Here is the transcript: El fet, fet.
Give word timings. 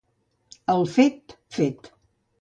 El 0.75 0.87
fet, 0.95 1.37
fet. 1.59 1.95